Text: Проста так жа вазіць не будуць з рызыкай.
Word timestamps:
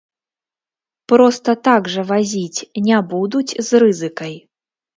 Проста 1.13 1.55
так 1.67 1.83
жа 1.97 2.07
вазіць 2.13 2.65
не 2.89 2.97
будуць 3.15 3.57
з 3.71 3.87
рызыкай. 3.87 4.35